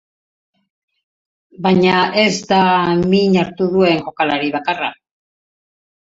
Baina 1.65 1.99
ez 2.21 2.31
da 2.51 2.61
min 3.11 3.37
hartu 3.41 3.67
duen 3.75 4.01
jokalari 4.07 4.49
bakarra. 4.57 4.89